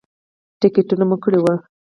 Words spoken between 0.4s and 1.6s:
ټکټونه مو کړي وو.